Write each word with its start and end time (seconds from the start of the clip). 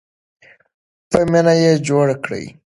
په 1.09 1.19
مینه 1.31 1.53
یې 1.61 1.71
جوړ 1.87 2.07
کړئ. 2.23 2.45